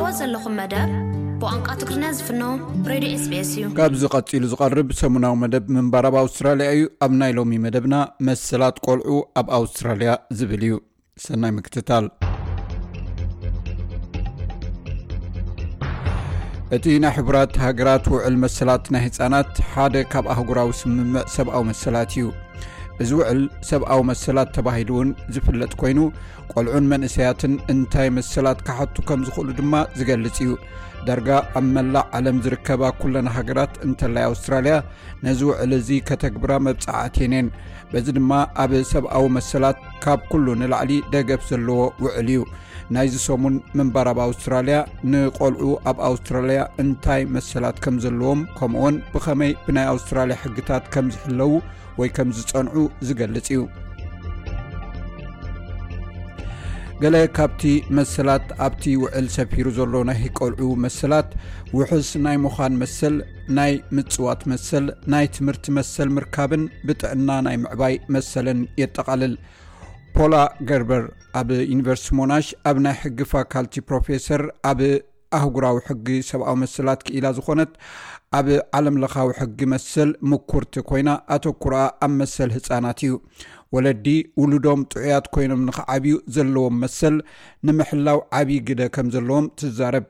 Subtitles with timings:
[0.00, 0.90] ዕዋ ዘለኹም መደብ
[1.40, 2.42] ብንቃ ትግሪኛ ዝፍኖ
[2.90, 7.52] ሬድ ss እዩ ካብዚ ቐፂሉ ዝቐርብ ሰሙናዊ መደብ ምንባር ብ ኣውስትራልያ እዩ ኣብ ናይ ሎሚ
[7.64, 7.94] መደብና
[8.28, 9.10] መሰላት ቆልዑ
[9.40, 10.76] ኣብ ኣውስትራልያ ዝብል እዩ
[11.24, 12.06] ሰናይ ምክትታል
[16.78, 22.26] እቲ ናይ ሕቡራት ሃገራት ውዕል መሰላት ናይ ህፃናት ሓደ ካብ ኣህጉራዊ ስምምዕ ሰብኣዊ መሰላት እዩ
[23.02, 25.98] እዚ ውዕል ሰብኣዊ መሰላት ተባሂሉ እውን ዝፍለጥ ኮይኑ
[26.52, 30.50] ቆልዑን መንእሰያትን እንታይ መሰላት ካሓቱ ከም ዝኽእሉ ድማ ዝገልጽ እዩ
[31.06, 34.74] ዳርጋ ኣብ መላዕ ዓለም ዝርከባ ኩለና ሃገራት እንተናይ ኣውስትራልያ
[35.24, 37.48] ነዚ ውዕል እዚ ከተግብራ መብፅዓት የን የን
[37.92, 38.30] በዚ ድማ
[38.64, 42.42] ኣብ ሰብኣዊ መሰላት ካብ ኩሉ ንላዕሊ ደገፍ ዘለዎ ውዕል እዩ
[42.96, 44.78] ናይዚ ሰሙን ምንባር ኣብ ኣውስትራልያ
[45.12, 51.52] ንቆልዑ ኣብ ኣውስትራልያ እንታይ መሰላት ከም ዘለዎም ከምኡውን ብከመይ ብናይ ኣውስትራልያ ሕግታት ከም ዝሕለዉ
[52.02, 52.76] ወይ ከም ዝፀንዑ
[53.08, 53.62] ዝገልጽ እዩ
[57.02, 57.60] ገሌ ካብቲ
[57.98, 61.30] መሰላት ኣብቲ ውዕል ሰፊሩ ዘሎ ናሂቀልዑ መሰላት
[61.76, 63.14] ውሑስ ናይ ምዃን መሰል
[63.56, 69.34] ናይ ምፅዋት መሰል ናይ ትምህርቲ መሰል ምርካብን ብጥዕና ናይ ምዕባይ መሰለን የጠቓልል
[70.16, 70.34] ፖላ
[70.68, 71.02] ገርበር
[71.40, 74.80] ኣብ ዩኒቨርስቲ ሞናሽ ኣብ ናይ ሕጊ ፋካልቲ ፕሮፌሰር ኣብ
[75.38, 77.70] ኣህጉራዊ ሕጊ ሰብኣዊ መስላት ክኢላ ዝኮነት
[78.40, 81.74] ኣብ ዓለም ለካዊ ሕጊ መስል ምኩርቲ ኮይና ኣተኩር
[82.06, 83.12] ኣብ መሰል ህፃናት እዩ
[83.74, 84.06] ወለዲ
[84.40, 87.16] ውሉዶም ጥዑያት ኮይኖም ንኽዓብዩ ዘለዎም መሰል
[87.66, 90.04] ንምሕላው ዓብዪ ግደ ከም ዘለዎም ትዛረብ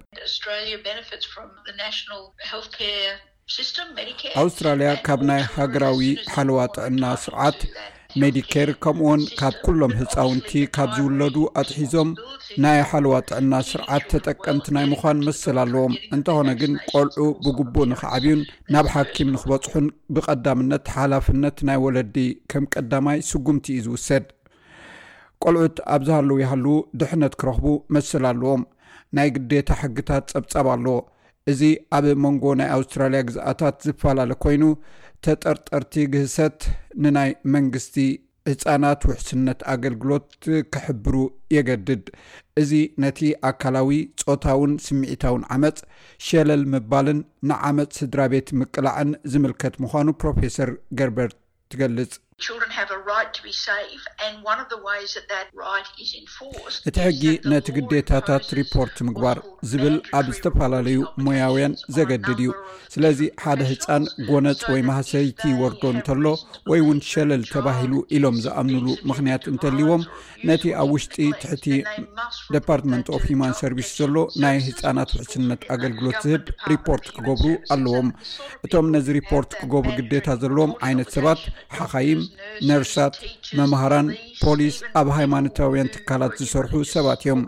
[4.43, 6.03] ኣውስትራልያ ካብ ናይ ሃገራዊ
[6.35, 7.61] ሓልዋ ጥዕና ስርዓት
[8.21, 12.09] ሜዲኬር ከምኡዎን ካብ ኩሎም ህፃውንቲ ካብ ዝውለዱ ኣትሒዞም
[12.63, 18.43] ናይ ሓለዋ ጥዕና ስርዓት ተጠቀምቲ ናይ ምኳን መስል ኣለዎም እንተኾነ ግን ቆልዑ ብግቡእ ንክዓብዩን
[18.75, 22.17] ናብ ሓኪም ንክበፅሑን ብቐዳምነት ሓላፍነት ናይ ወለዲ
[22.53, 24.27] ከም ቀዳማይ ስጉምቲ እዩ ዝውሰድ
[25.45, 28.65] ቆልዑት ኣብዝሃለው ይሃለው ድሕነት ክረኽቡ መስል ኣለዎም
[29.19, 30.99] ናይ ግዴታ ሕግታት ፀብጻብ ኣለዎ
[31.51, 31.63] እዚ
[31.97, 34.63] ኣብ መንጎ ናይ ኣውስትራልያ ግዝኣታት ዝፈላለ ኮይኑ
[35.27, 36.61] ተጠርጠርቲ ግህሰት
[37.05, 37.97] ንናይ መንግስቲ
[38.51, 40.27] ህፃናት ውሕስነት ኣገልግሎት
[40.75, 41.17] ክሕብሩ
[41.57, 42.07] የገድድ
[42.63, 42.71] እዚ
[43.05, 43.91] ነቲ ኣካላዊ
[44.23, 45.77] ፆታውን ስምዒታውን ዓመፅ
[46.29, 51.37] ሸለል ምባልን ንዓመፅ ስድራ ቤት ምቅላዕን ዝምልከት ምዃኑ ፕሮፌሰር ገርበርት
[51.75, 52.15] ትገልጽ
[56.89, 59.39] እቲ ሕጊ ነቲ ግዴታታት ሪፖርት ምግባር
[59.71, 62.49] ዝብል ኣብ ዝተፈላለዩ ሞያውያን ዘገድድ እዩ
[62.95, 66.25] ስለዚ ሓደ ህፃን ጎነፅ ወይ ማህሰይቲ ይወርዶ እንተሎ
[66.71, 70.03] ወይእውን ሸለል ተባሂሉ ኢሎም ዝኣምንሉ ምክንያት እንተልዎም
[70.51, 71.67] ነቲ ኣብ ውሽጢ ትሕቲ
[72.57, 78.11] ዲፓርትመንት ኦፍ ሂማን ሰርቪስ ዘሎ ናይ ህፃናት ውሕስነት ኣገልግሎት ዝህብ ሪፖርት ክገብሩ ኣለዎም
[78.67, 81.41] እቶም ነዚ ሪፖርት ክገብሩ ግዴታ ዘለዎም ዓይነት ሰባት
[81.79, 82.23] ሓካይም
[82.69, 83.15] ነርሳት
[83.59, 84.09] መምሃራን
[84.43, 87.43] ፖሊስ ኣብ ሃይማኖታውያን ትካላት ዝሰርሑ ሰባት እዮም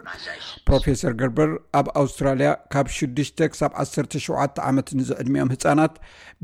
[0.69, 1.51] ፕሮፌሰር ግርበር
[1.81, 5.97] ኣብ ኣውስትራልያ ካብ 6ሽ ክሳብ 17 ዓመት ንዝዕድሚኦም ህፃናት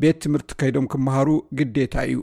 [0.03, 1.29] ቤት ትምህርቲ ከይዶም ክመሃሩ
[1.61, 2.19] ግዴታ እዩ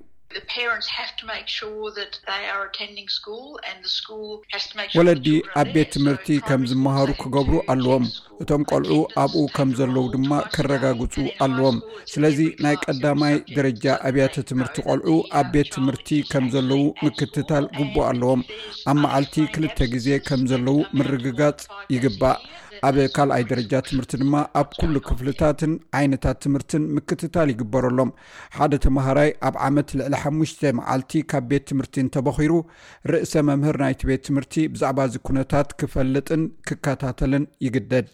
[4.97, 5.27] ወለዲ
[5.59, 8.05] ኣብ ቤት ትምህርቲ ከም ዝመሃሩ ክገብሩ ኣለዎም
[8.43, 8.91] እቶም ቆልዑ
[9.23, 11.13] ኣብኡ ከም ዘለዉ ድማ ክረጋግፁ
[11.45, 11.77] ኣለዎም
[12.13, 18.43] ስለዚ ናይ ቀዳማይ ደረጃ ኣብያተ ትምህርቲ ቆልዑ ኣብ ቤት ትምህርቲ ከም ዘለው ምክትታል ግቡ ኣለዎም
[18.91, 21.61] ኣብ መዓልቲ ክልተ ግዜ ከም ዘለው ምርግጋፅ
[21.95, 22.39] ይግባእ
[22.87, 28.11] ኣብ ካልኣይ ደረጃ ትምህርቲ ድማ ኣብ ኩሉ ክፍልታትን ዓይነታት ትምህርትን ምክትታል ይግበረሎም
[28.57, 32.53] ሓደ ተምሃራይ ኣብ ዓመት ልዕሊ ሓሙሽተ መዓልቲ ካብ ቤት ትምርቲ እንተበኺሩ
[33.11, 38.07] ርእሰ መምህር ናይቲ ቤት ትምህርቲ ብዛዕባ እዚ ኩነታት ክፈልጥን ክከታተልን ይግደል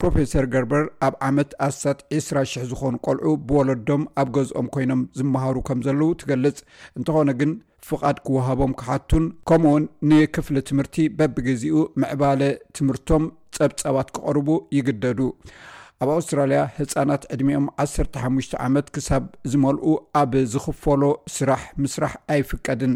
[0.00, 5.80] ፕሮፈሰር ገርበር ኣብ ዓመት ኣስታት 2ስራ 00 ዝኾኑ ቆልዑ ብወለዶም ኣብ ገዝኦም ኮይኖም ዝመሃሩ ከም
[5.86, 6.58] ዘለዉ ትገልጽ
[6.98, 7.50] እንተኾነ ግን
[7.88, 12.40] ፍቓድ ክወሃቦም ክሓቱን ከምኡውን ንክፍሊ ትምህርቲ በብግዚኡ ምዕባለ
[12.76, 13.24] ትምህርቶም
[13.56, 15.18] ፀብፀባት ክቕርቡ ይግደዱ
[16.02, 19.86] ኣብ ኣውስትራልያ ህፃናት ዕድሚኦም 15ሽ ዓመት ክሳብ ዝመልኡ
[20.20, 21.02] ኣብ ዝኽፈሎ
[21.36, 22.94] ስራሕ ምስራሕ ኣይፍቀድን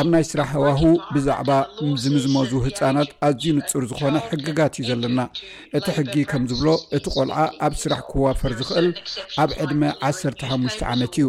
[0.00, 0.80] ኣብ ናይ ስራሕ ህዋህ
[1.14, 1.50] ብዛዕባ
[2.02, 5.20] ዝምዝመዙ ህፃናት ኣዝዩ ንፁር ዝኮነ ሕግጋት እዩ ዘለና
[5.78, 6.68] እቲ ሕጊ ከም ዝብሎ
[6.98, 8.88] እቲ ቆልዓ ኣብ ስራሕ ክዋፈር ዝኽእል
[9.44, 11.26] ኣብ ዕድመ 1ሓሙስተ ዓመት እዩ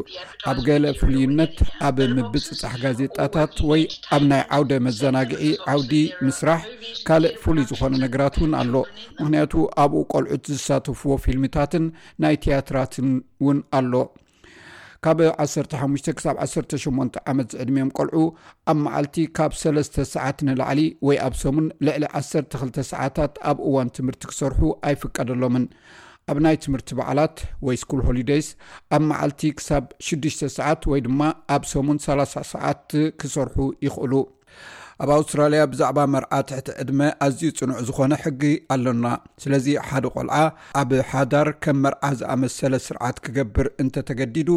[0.51, 1.55] ኣብ ገለ ፍሉይነት
[1.89, 3.81] ኣብ ምብፅፃሕ ጋዜጣታት ወይ
[4.17, 5.41] ኣብ ናይ ዓውደ መዘናግዒ
[5.73, 5.93] ዓውዲ
[6.27, 6.61] ምስራሕ
[7.09, 8.73] ካልእ ፍሉይ ዝኾነ ነገራት እውን ኣሎ
[9.19, 9.53] ምክንያቱ
[9.83, 11.85] ኣብኡ ቆልዑት ዝሳተፍዎ ፊልምታትን
[12.23, 13.09] ናይ ትያትራትን
[13.41, 13.93] እውን ኣሎ
[15.05, 18.21] ካብ 15 ክሳብ 18 ዓመት ዝዕድሚኦም ቀልዑ
[18.71, 24.23] ኣብ መዓልቲ ካብ 3ስተ ሰዓት ንላዕሊ ወይ ኣብ ሰሙን ልዕሊ 12 ሰዓታት ኣብ እዋን ትምህርቲ
[24.31, 24.61] ክሰርሑ
[24.91, 25.65] ኣይፍቀደሎምን
[26.33, 28.47] ኣብ ናይ ትምህርቲ በዓላት ወይ ስኩል ሆሊደይስ
[28.95, 31.21] ኣብ መዓልቲ ክሳብ 6ዱሽ ሰዓት ወይ ድማ
[31.57, 32.89] ኣብ ሰሙን 30 ሰዓት
[33.21, 34.13] ክሰርሑ ይኽእሉ
[35.03, 38.41] ኣብ ኣውስትራልያ ብዛዕባ መርኣ ትሕቲ ዕድመ ኣዝዩ ጽኑዕ ዝኾነ ሕጊ
[38.73, 39.05] ኣለና
[39.43, 40.35] ስለዚ ሓደ ቆልዓ
[40.81, 44.49] ኣብ ሓዳር ከም መርኣ ዝኣመሰለ ስርዓት ክገብር እንተ ተገዲዱ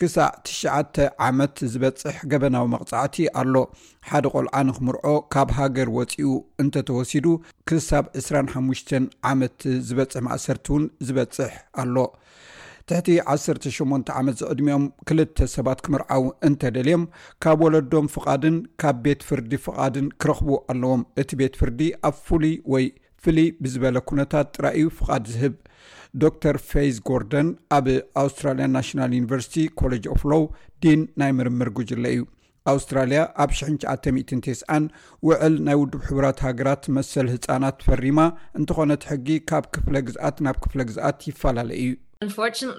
[0.00, 0.96] ክሳዕ 9ሽተ
[1.28, 3.54] ዓመት ዝበፅሕ ገበናዊ መቕጻዕቲ ኣሎ
[4.10, 6.28] ሓደ ቆልዓ ንክምርዖ ካብ ሃገር ወፂኡ
[6.64, 7.26] እንተተወሲዱ
[7.70, 8.94] ክሳብ 25
[9.32, 9.56] ዓመት
[9.88, 11.96] ዝበፅሕ ማእሰርቲ እውን ዝበፅሕ ኣሎ
[12.90, 17.02] ትሕቲ 18 ዓመት ዝቅድሚኦም ክልተ ሰባት ክምርዓው እንተደልዮም
[17.44, 22.86] ካብ ወለዶም ፍቓድን ካብ ቤት ፍርዲ ፍቓድን ክረኽቡ ኣለዎም እቲ ቤት ፍርዲ ኣብ ፍሉይ ወይ
[23.24, 25.54] ፍልይ ብዝበለ ኩነታት ጥራእዩ ፍቓድ ዝህብ
[26.22, 27.48] ዶር ፌዝ ጎርደን
[27.78, 27.86] ኣብ
[28.22, 30.42] ኣውስትራልያ ናሽናል ዩኒቨርሲቲ ኮሌጅ ኦፍ ሎው
[30.84, 32.22] ዲን ናይ ምርምር ጉጅለ እዩ
[32.74, 34.84] ኣውስትራልያ ኣብ 19009ን
[35.26, 38.18] ውዕል ናይ ውድብ ሕቡራት ሃገራት መሰል ህፃናት ፈሪማ
[38.60, 42.78] እንተኾነ ትሕጊ ካብ ክፍለ ግዝኣት ናብ ክፍለ ግዝኣት ይፈላለየ እዩ ሕማ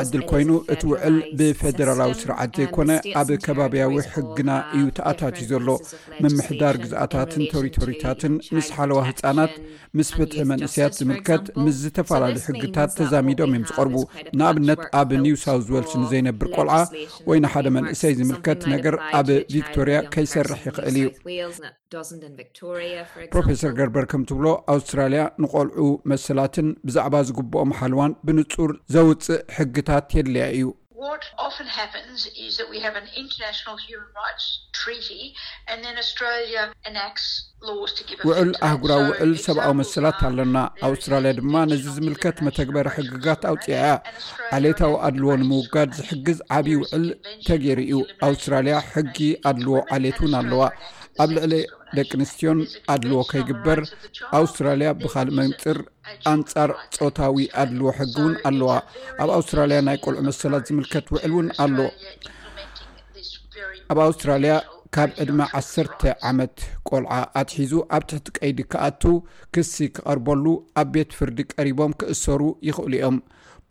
[0.00, 2.90] ዕድል ኮይኑ እቲ ውዕል ብፌደራላዊ ስርዓት ዘይኮነ
[3.20, 5.68] ኣብ ከባብያዊ ሕግና እዩ ተኣታት ዩ ዘሎ
[6.26, 9.54] ምምሕዳር ግዝኣታትን ተሪቶሪታትን ምስ ሓለዋ ህፃናት
[10.00, 13.96] ምስ ፍትሒ መንእሰያት ዝምልከት ምስ ዝተፈላለዩ ሕግታት ተዛሚዶም እዮም ዝቐርቡ
[14.40, 16.76] ንኣብነት ኣብ ኒውሳውት ወልስ ንዘይነብር ቆልዓ
[17.30, 21.06] ወይ ናሓደ መንእሰይ ዝምልከት ነገር ኣብ ቪክቶርያ ከይሰርሕ ይኽእል እዩ
[23.34, 30.66] ፕሮፌሰር ገርበር ከምትብሎ ኣውስትራልያ ንቆልዑ መሰላትን ብዛዕባ ዝግብኦም ሓልዋን ብንፁር ዘውፅእ ሕግታት የድለያ እዩ
[38.28, 43.94] ውዕል ኣህጉራዊ ውዕል ሰብኣዊ መሰላት ኣለና uh, ኣውስትራልያ ድማ ነዚ ዝምልከት መተግበሪ ሕግጋት ኣውፅያ እያ
[44.58, 47.06] ዓሌታዊ ኣድልዎ ንምውጋድ ዝሕግዝ ዓብይ ውዕል
[47.48, 48.00] ተገይሩ እዩ
[48.30, 49.18] ኣውስትራልያ ሕጊ
[49.50, 50.62] ኣድልዎ ዓሌት እውን ኣለዋ
[51.22, 51.54] ኣብ ልዕሊ
[51.96, 52.60] ደቂ ኣንስትዮን
[52.92, 53.80] ኣድልዎ ከይግበር
[54.38, 55.78] ኣውስትራልያ ብካሊእ መንፅር
[56.32, 58.70] ኣንፃር ፆታዊ ኣድልዎ ሕጊ ውን ኣለዋ
[59.24, 61.76] ኣብ ኣውስትራልያ ናይ ቆልዑ መሰላት ዝምልከት ውዕል እውን ኣሎ
[63.92, 64.54] ኣብ ኣውስትራልያ
[64.96, 69.02] ካብ ዕድማ 1 ዓመት ቆልዓ ኣትሒዙ ኣብ ትሕቲ ቀይዲ ክኣቱ
[69.54, 70.44] ክሲ ክቀርበሉ
[70.82, 73.18] ኣብ ቤት ፍርዲ ቀሪቦም ክእሰሩ ይኽእሉ እዮም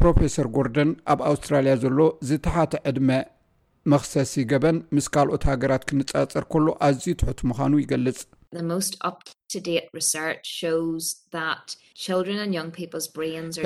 [0.01, 3.09] ፕሮፈሰር ጎርደን ኣብ ኣውስትራልያ ዘሎ ዝተሓተ ዕድመ
[3.93, 8.19] መክሰሲ ገበን ምስ ካልኦት ሃገራት ክንፃፅር ከሎ ኣዝዩ ትሑት ምዃኑ ይገልፅ
[8.87, 9.69] ስት ፕት ደ
[10.11, 10.31] ሰር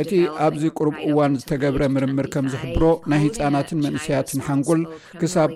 [0.01, 0.11] እቲ
[0.45, 4.81] ኣብዚ ቅርብ እዋን ዝተገብረ ምርምር ከም ዝሕብሮ ናይ ህፃናትን መንእስያትን ሓንጎል
[5.21, 5.49] ክሳብ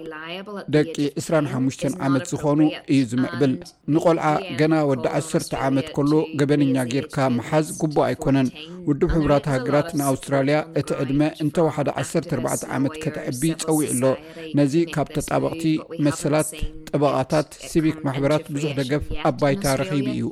[0.76, 2.60] ደቂ 25 ዓመት ዝኾኑ
[2.94, 3.54] እዩ ዝምዕብል
[3.96, 4.26] ንቆልዓ
[4.62, 6.12] ገና ወዲ 10ተ ዓመት ከሎ
[6.42, 8.50] ገበነኛ ጌርካ መሓዝ ጉቡእ ኣይኮነን
[8.90, 14.14] ውድብ ሕቡራት ሃገራት ንኣውስትራልያ እቲ ዕድመ እንተወሓደ 14 ዓመት ከተዕቢ ጸዊዕ ሎ
[14.60, 15.66] ነዚ ካብ ተጣበቕቲ
[16.08, 16.50] መሰላት
[16.90, 20.26] ጥበቓታት ሲቪክ ማሕበራት ብዙሕ ደገፍ ኣባይታ ረኺቡ እዩ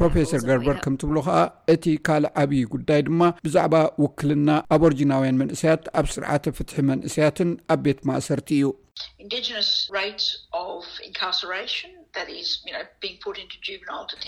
[0.00, 1.38] ፕሮፌሰር ገርበር ከምትብሎ ከዓ
[1.74, 7.80] እቲ ካልእ ዓብይ ጉዳይ ድማ ብዛዕባ ውክልና ኣብ ኦርጂናውያን መንእስያት ኣብ ስርዓተ ፍትሒ መንእስያትን ኣብ
[7.86, 8.64] ቤት ማእሰርቲ እዩ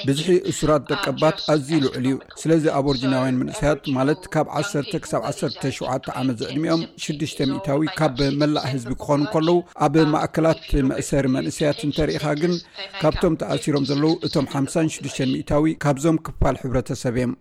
[0.09, 5.69] ብዙሒ እሱራት ደቀባት ኣዝዩ ይልዑል እዩ ስለዚ ኣብ ወርጅናውያን መንእሰያት ማለት ካብ ዓሰተ ክሳብ 1ሰ
[5.77, 7.38] ሸውተ ዓመት ዘዕድሚኦም ሽዱሽተ
[7.69, 9.56] ታዊ ካብ መላእ ህዝቢ ክኾኑ ከለዉ
[9.87, 12.55] ኣብ um, ማእከላት መእሰር መንእሰያት እንተሪኢካ ግን
[13.00, 17.35] ካብቶም ተኣሲሮም ዘለዉ እቶም ሓ6ዱሽተ ሚታዊ ካብዞም ክፋል ሕብረተሰብ እዮም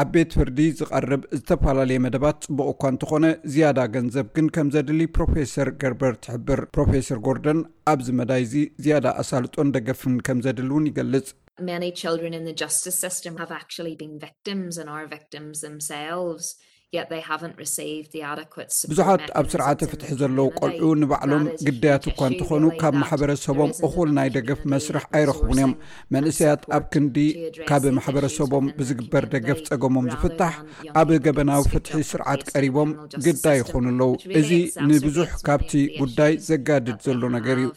[0.00, 5.68] ኣብ ቤት ፍርዲ ዝቐርብ ዝተፈላለየ መደባት ጽቡቅ እኳ እንትኾነ ዝያዳ ገንዘብ ግን ከም ዘድሊ ፕሮፌሰር
[5.82, 7.60] ገርበርት ሕብር ፕሮፌሰር ጎርደን
[7.92, 11.28] ኣብዚ መዳይ ዚ ዝያዳ ኣሳልጦን ደገፍን ከም ዘድል እውን ይገልጽ
[12.22, 13.36] ድን ጃስ ስም
[15.88, 16.52] ስ ስ ሰ
[18.90, 24.60] ብዙሓት ኣብ ስርዓተ ፍትሒ ዘለዉ ቆልዑ ንባዕሎም ግዳያት እኳ እንትኾኑ ካብ ማሕበረሰቦም እኹል ናይ ደገፍ
[24.72, 25.72] መስርሕ ኣይረኽቡን እዮም
[26.14, 27.16] መንእሰያት ኣብ ክንዲ
[27.70, 30.54] ካብ ማሕበረሰቦም ብዝግበር ደገፍ ፀገሞም ዝፍታሕ
[31.00, 32.92] ኣብ ገበናዊ ፍትሒ ስርዓት ቀሪቦም
[33.26, 34.50] ግዳይ ይኮኑ ኣለው እዚ
[34.88, 37.70] ንብዙሕ ካብቲ ጉዳይ ዘጋድድ ዘሎ ነገር እዩ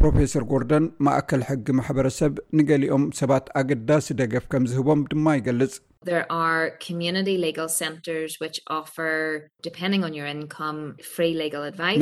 [0.00, 5.72] ፕሮፌሰር ጎርደን ማእከል ሕጊ ማሕበረሰብ ንገሊኦም ሰባት ኣገዳሲ ደገፍ ከም ዝህቦም ድማ ይገልፅ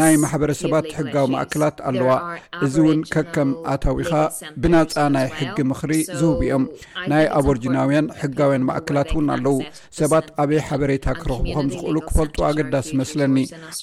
[0.00, 2.10] ናይ ማሕበረሰባት ሕጋዊ ማእከላት ኣለዋ
[2.66, 4.10] እዚ እውን ከከም ኣታዊኻ
[4.66, 6.64] ብናፃ ናይ ሕጊ ምኽሪ ዝህቡ እዮም
[7.12, 9.56] ናይ ኣብ ርጅናውያን ሕጋውያን ማእከላት እውን ኣለው
[10.00, 13.36] ሰባት ኣበይ ሓበሬታ ክረኽቡ ከም ዝኽእሉ ክፈልጡ ኣገዳሲ መስለኒ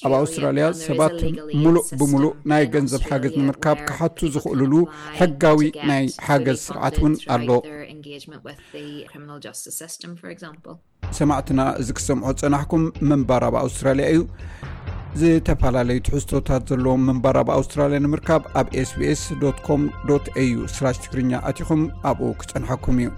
[0.06, 1.18] ኣብ ኣውስትራልያ ሰባት
[1.64, 4.74] ሙሉእ ብምሉእ ናይ ገንዘብ ሓገዝ ንምርካብ ካሓቱ ዝኽእሉሉ
[5.20, 5.60] ሕጋዊ
[5.92, 7.48] ናይ ሓገዝ ስርዓት እውን ኣሎ
[11.18, 14.22] ሰማዕትና እዚ ክሰምዖ ፀናሕኩም መንባራብ ኣውስትራልያ እዩ
[15.20, 19.82] ዝተፈላለዩ ትሕዝቶታት ዘለዎም መንባራብ ኣውስትራልያ ንምርካብ ኣብ sbsኮም
[20.16, 23.12] au ትግርኛ ኣትኹም ኣብኡ ክጸንሐኩም እዩ